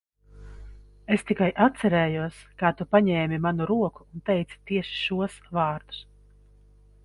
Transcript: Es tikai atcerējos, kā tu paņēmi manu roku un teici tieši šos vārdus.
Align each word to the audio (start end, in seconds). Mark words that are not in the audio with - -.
Es 1.15 1.25
tikai 1.31 1.49
atcerējos, 1.65 2.39
kā 2.63 2.73
tu 2.79 2.89
paņēmi 2.95 3.41
manu 3.45 3.69
roku 3.73 4.07
un 4.09 4.27
teici 4.31 4.61
tieši 4.71 4.99
šos 5.05 5.41
vārdus. 5.59 6.05